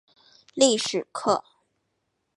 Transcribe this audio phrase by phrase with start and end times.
[0.55, 1.43] 歷史課